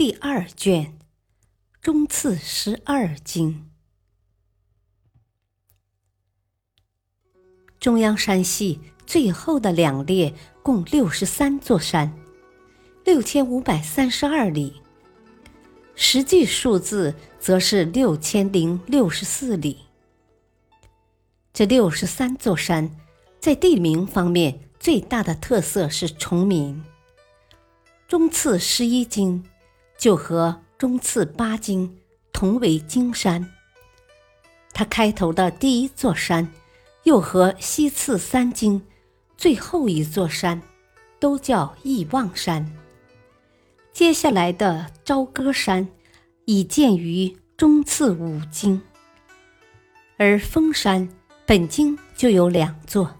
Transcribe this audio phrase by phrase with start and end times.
[0.00, 0.86] 第二卷
[1.82, 3.68] 《中次十二经》，
[7.78, 10.32] 中央山系最后的两列
[10.62, 12.18] 共六十三座山，
[13.04, 14.80] 六千五百三十二里，
[15.94, 19.80] 实际数字则是六千零六十四里。
[21.52, 22.90] 这六十三座山
[23.38, 26.82] 在地名方面最大的特色是重名，
[28.08, 29.44] 中次十一经。
[30.00, 31.98] 就和中次八经
[32.32, 33.46] 同为经山，
[34.72, 36.50] 它开头的第一座山，
[37.02, 38.80] 又和西次三经
[39.36, 40.62] 最后一座山，
[41.18, 42.66] 都叫义望山。
[43.92, 45.86] 接下来的朝歌山，
[46.46, 48.80] 已见于中次五经，
[50.16, 51.06] 而峰山
[51.44, 53.14] 本经就有两座。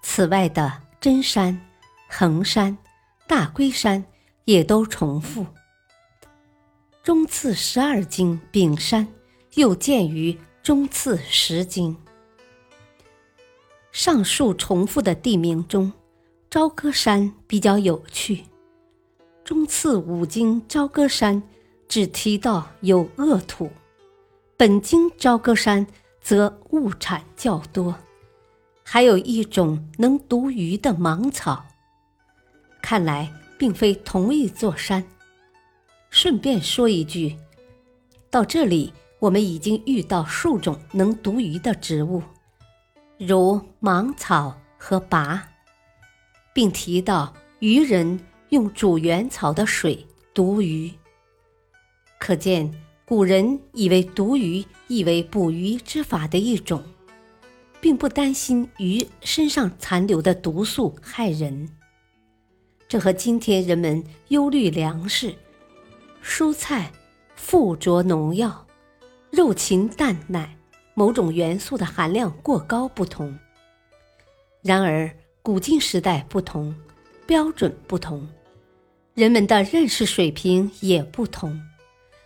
[0.00, 1.60] 此外的真山、
[2.08, 2.78] 衡山、
[3.26, 4.02] 大龟山
[4.46, 5.44] 也都重复。
[7.06, 9.06] 中次十二经丙山，
[9.54, 11.96] 又见于中次十经。
[13.92, 15.92] 上述重复的地名中，
[16.50, 18.42] 朝歌山比较有趣。
[19.44, 21.40] 中次五经朝歌山
[21.86, 23.70] 只提到有恶土，
[24.56, 25.86] 本经朝歌山
[26.20, 27.94] 则物产较多，
[28.82, 31.64] 还有一种能毒鱼的芒草。
[32.82, 35.06] 看来并非同一座山。
[36.10, 37.36] 顺便说一句，
[38.30, 42.22] 到这里我们已经遇到数种能毒鱼的植物，
[43.18, 45.46] 如芒草和拔，
[46.54, 48.18] 并提到渔人
[48.50, 50.90] 用煮原草的水毒鱼。
[52.18, 52.72] 可见
[53.04, 56.82] 古人以为毒鱼亦为捕鱼之法的一种，
[57.80, 61.68] 并不担心鱼身上残留的毒素害人。
[62.88, 65.34] 这和今天人们忧虑粮食。
[66.26, 66.92] 蔬菜
[67.36, 68.66] 附着农药、
[69.30, 70.58] 肉禽蛋奶
[70.92, 73.38] 某种元素的含量过高不同。
[74.60, 75.08] 然而，
[75.40, 76.74] 古今时代不同，
[77.26, 78.28] 标准不同，
[79.14, 81.58] 人们的认识水平也不同，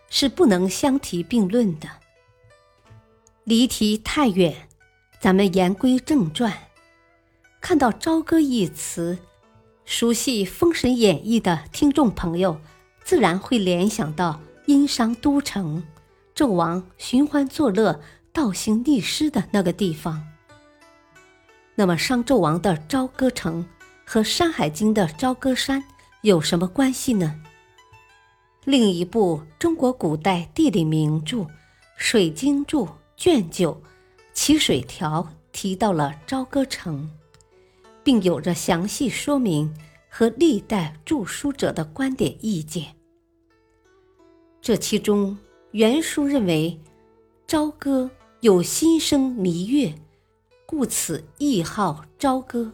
[0.09, 1.87] 是不能相提并论的。
[3.45, 4.67] 离题太远，
[5.21, 6.53] 咱们言归正传。
[7.61, 9.19] 看到“朝歌”一词，
[9.85, 12.59] 熟悉《封神演义》的听众朋友。
[13.05, 15.83] 自然会联想到殷商都城，
[16.35, 18.01] 纣王寻欢作乐、
[18.33, 20.25] 倒行逆施的那个地方。
[21.75, 23.67] 那么，商纣王的朝歌城
[24.05, 25.83] 和《山海经》的朝歌山
[26.23, 27.41] 有什么关系呢？
[28.65, 31.39] 另一部中国古代地理名著
[31.97, 32.87] 《水经注》
[33.17, 33.73] 卷九
[34.35, 37.11] 《齐水条》提到了朝歌城，
[38.05, 39.75] 并有着详细说明。
[40.11, 42.97] 和历代著书者的观点意见。
[44.61, 45.39] 这其中，
[45.71, 46.79] 原书认为，
[47.47, 48.11] 朝歌
[48.41, 49.95] 有心生弥月，
[50.67, 52.73] 故此谥号朝歌，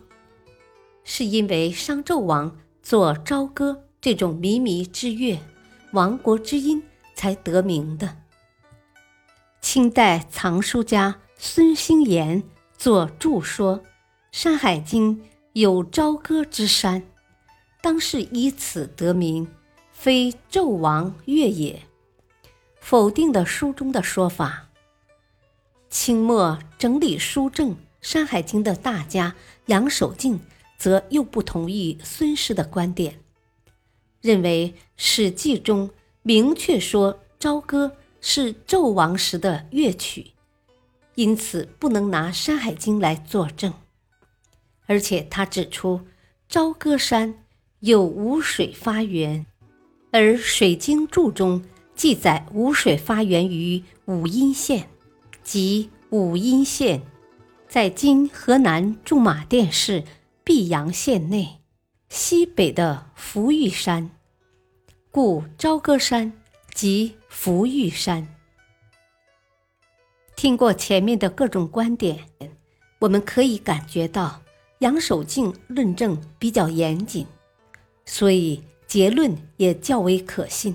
[1.04, 5.38] 是因为商纣王作朝歌这种靡靡之乐，
[5.92, 6.82] 亡国之音
[7.14, 8.16] 才得名的。
[9.60, 12.42] 清代藏书家孙兴言
[12.76, 13.78] 作注说，
[14.32, 15.18] 《山海经》
[15.52, 17.02] 有朝歌之山。
[17.86, 19.46] 当是以此得名，
[19.92, 21.82] 非纣王乐也，
[22.80, 24.70] 否定的书中的说法。
[25.88, 27.70] 清末整理书证
[28.00, 30.40] 《山海经》的大家杨守敬，
[30.76, 33.20] 则又不同意孙氏的观点，
[34.20, 35.88] 认为《史记》中
[36.22, 40.32] 明确说朝歌是纣王时的乐曲，
[41.14, 43.72] 因此不能拿《山海经》来作证。
[44.86, 46.00] 而且他指出，
[46.48, 47.44] 朝歌山。
[47.80, 49.44] 有无水发源，
[50.10, 51.62] 而《水经注》中
[51.94, 54.88] 记载无水发源于武阴县，
[55.42, 57.02] 即武阴县，
[57.68, 60.02] 在今河南驻马店市
[60.44, 61.60] 泌阳县内
[62.08, 64.10] 西北的福玉山，
[65.10, 66.32] 故朝歌山
[66.72, 68.26] 即福玉山。
[70.34, 72.18] 听过前面的各种观点，
[73.00, 74.40] 我们可以感觉到
[74.78, 77.26] 杨守敬论证比较严谨，
[78.06, 80.74] 所以结论也较为可信。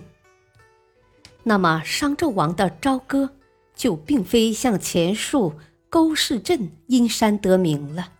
[1.43, 3.31] 那么商纣王的朝歌
[3.73, 5.53] 就并非像前述
[5.89, 8.11] 勾氏镇阴山得名了。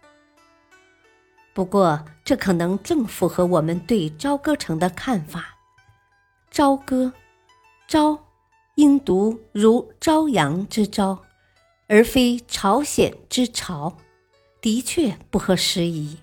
[1.53, 5.57] 不过这可能正符合我们对朝歌城的看法。
[6.49, 7.13] 朝歌，
[7.87, 8.25] 朝，
[8.75, 11.23] 应读如朝阳之朝，
[11.87, 13.97] 而非朝鲜之朝，
[14.61, 16.17] 的确不合时宜。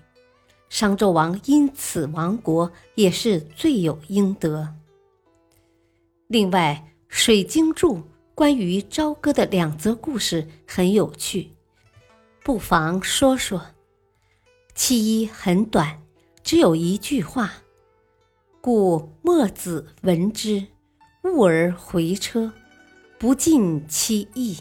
[0.69, 4.75] 商纣王因此亡国，也是罪有应得。
[6.27, 7.95] 另外，《水经注》
[8.35, 11.49] 关于朝歌的两则故事很有趣，
[12.43, 13.61] 不妨说说。
[14.75, 16.01] 其一很短，
[16.43, 17.51] 只有一句话，
[18.61, 20.67] 故墨子闻之，
[21.23, 22.53] 悟而回车，
[23.17, 24.57] 不尽其意。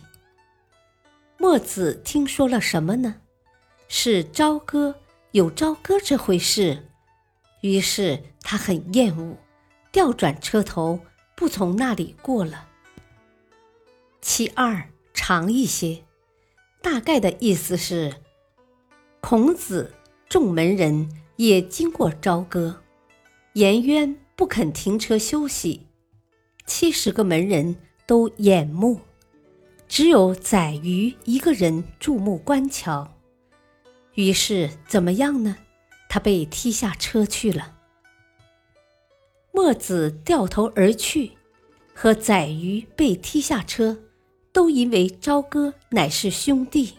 [1.37, 3.15] 墨子听说了什么呢？
[3.87, 4.95] 是朝歌
[5.33, 6.89] 有朝歌这回事，
[7.61, 9.37] 于是他很厌恶，
[9.93, 11.01] 调转车头。
[11.37, 12.67] 不从那里过了。
[14.21, 16.03] 其二长一些，
[16.83, 18.13] 大概的意思是：
[19.21, 19.95] 孔子
[20.29, 22.83] 众门人也经过朝歌，
[23.53, 25.87] 颜渊不肯停车休息，
[26.67, 28.99] 七十个门人都掩目，
[29.87, 33.18] 只有宰予一个人注目观瞧。
[34.19, 35.57] 于是怎么样呢？
[36.09, 37.77] 他被踢下车去了。
[39.53, 41.31] 墨子掉头而去，
[41.95, 43.97] 和宰予被踢下车，
[44.53, 46.95] 都因为朝歌乃是兄弟；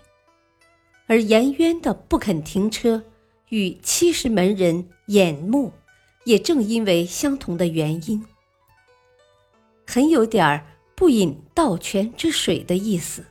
[1.07, 3.03] 而颜渊的不肯停车，
[3.49, 5.73] 与七十门人眼目，
[6.23, 8.25] 也正因为相同的原因，
[9.85, 10.65] 很有点儿
[10.95, 13.25] 不饮盗泉之水的意思，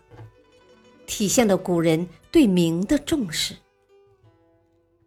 [1.06, 3.56] 体现了古人对名的重视。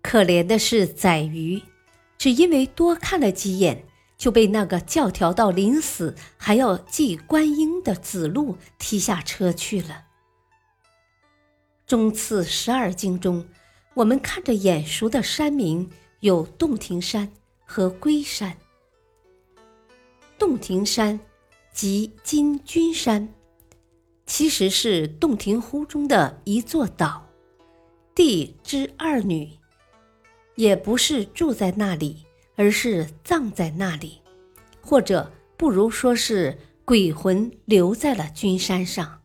[0.01, 1.61] 可怜的是宰予，
[2.17, 3.85] 只因为多看了几眼。
[4.21, 10.03] 就被那个教条到临死还要祭观音的子路踢下车去了。
[11.87, 13.47] 中次十二经中，
[13.95, 15.89] 我们看着眼熟的山名
[16.19, 17.31] 有洞庭山
[17.65, 18.55] 和龟山。
[20.37, 21.19] 洞庭山
[21.73, 23.27] 即今君山，
[24.27, 27.27] 其实是洞庭湖中的一座岛。
[28.13, 29.49] 帝之二女，
[30.61, 32.25] 也不是住在那里。
[32.57, 34.21] 而是葬在那里，
[34.81, 36.55] 或者不如说是
[36.85, 39.19] 鬼魂留在了君山上。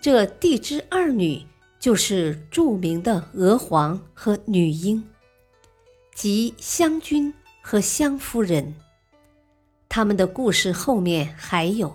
[0.00, 1.44] 这帝之二女
[1.78, 5.04] 就是著名的娥皇和女英，
[6.14, 8.74] 即湘君和湘夫人。
[9.88, 11.94] 他们的故事后面还有，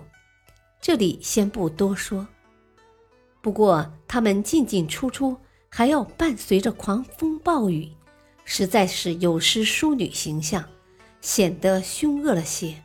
[0.80, 2.28] 这里先不多说。
[3.40, 5.36] 不过他们进进出出，
[5.68, 7.90] 还要伴随着狂风暴雨。
[8.44, 10.64] 实在是有失淑女形象，
[11.20, 12.82] 显得凶恶了些。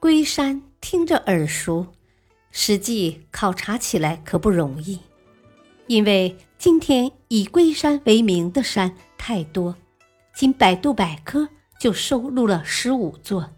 [0.00, 1.88] 龟山听着耳熟，
[2.50, 5.00] 实际考察起来可不容易，
[5.86, 9.76] 因为今天以龟山为名的山太多，
[10.34, 11.48] 仅百度百科
[11.80, 13.50] 就收录了十五座，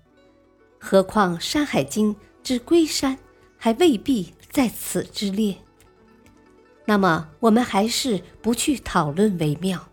[0.79, 3.19] 何况《山海经》之龟山
[3.57, 5.59] 还未必在此之列。
[6.87, 9.90] 那么我们还是不去讨论为妙。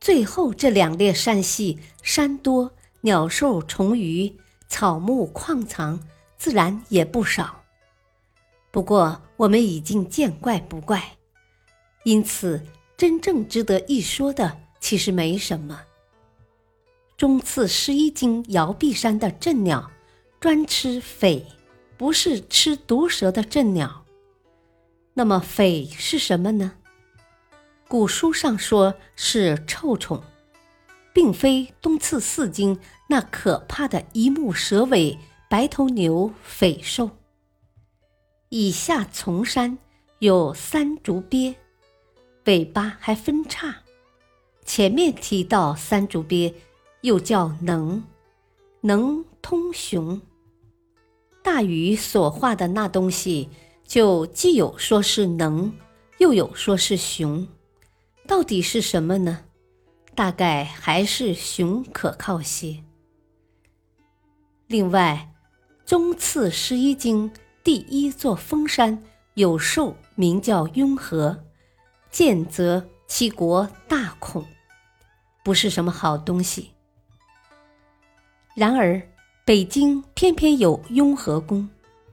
[0.00, 4.34] 最后这两列山系，山多，鸟兽虫鱼、
[4.66, 6.00] 草木矿藏，
[6.38, 7.62] 自然也不少。
[8.70, 11.16] 不过我们已经见怪不怪，
[12.04, 12.64] 因此
[12.96, 15.82] 真正值得一说的其实没什么。
[17.18, 19.90] 中次十一经摇臂山的镇鸟，
[20.40, 21.44] 专吃匪，
[21.98, 24.06] 不是吃毒蛇的镇鸟。
[25.12, 26.72] 那么匪是什么呢？
[27.90, 30.22] 古书上说是臭虫，
[31.12, 32.78] 并非东次四经
[33.08, 35.18] 那可怕的一目蛇尾
[35.48, 37.10] 白头牛匪兽。
[38.48, 39.76] 以下从山
[40.20, 41.56] 有三竹鳖，
[42.44, 43.78] 尾巴还分叉。
[44.64, 46.54] 前面提到三竹鳖，
[47.00, 48.04] 又叫能，
[48.82, 50.22] 能通雄。
[51.42, 53.48] 大禹所画的那东西，
[53.84, 55.72] 就既有说是能，
[56.18, 57.48] 又有说是雄。
[58.30, 59.40] 到底是什么呢？
[60.14, 62.84] 大概还是熊可靠些。
[64.68, 65.34] 另外，
[65.84, 67.28] 中次十一经
[67.64, 69.02] 第一座峰山
[69.34, 71.42] 有兽，名叫雍和，
[72.08, 74.46] 见则其国大恐，
[75.44, 76.70] 不是什么好东西。
[78.54, 79.02] 然而，
[79.44, 81.68] 北京偏偏有雍和宫，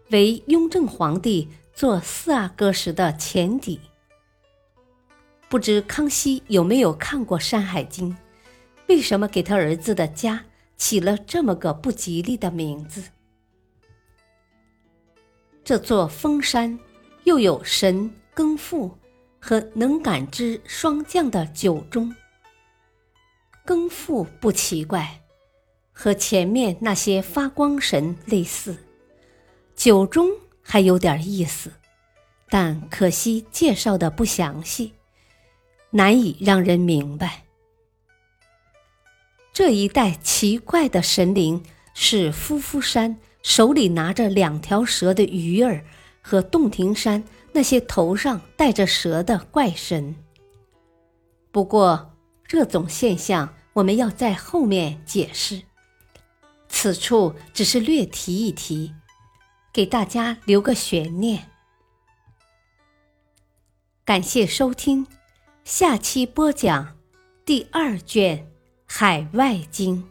[0.09, 3.79] 为雍正皇帝做四阿哥时的前邸。
[5.49, 8.11] 不知康熙有没有看过《山海经》？
[8.87, 10.43] 为什么给他儿子的家
[10.75, 13.01] 起了这么个不吉利的名字？
[15.63, 16.77] 这座峰山
[17.23, 18.97] 又有神耕父
[19.39, 22.13] 和能感知霜降的九钟。
[23.65, 25.21] 耕父不奇怪，
[25.93, 28.77] 和前面那些发光神类似。
[29.75, 30.29] 九钟
[30.61, 31.71] 还有点意思，
[32.49, 34.93] 但可惜介绍的不详细，
[35.91, 37.43] 难以让人明白。
[39.53, 41.63] 这一带奇怪的神灵
[41.93, 45.83] 是夫夫山手里拿着两条蛇的鱼儿
[46.21, 50.15] 和洞庭山那些头上带着蛇的怪神。
[51.51, 52.13] 不过
[52.45, 55.63] 这种现象我们要在后面解释，
[56.69, 58.93] 此处只是略提一提，
[59.73, 61.49] 给大家留个悬念。
[64.05, 65.07] 感谢收听，
[65.67, 66.97] 下期播讲
[67.43, 68.49] 第二卷。
[68.85, 70.01] 海外经，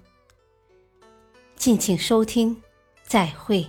[1.57, 2.63] 敬请收听，
[3.03, 3.67] 再会。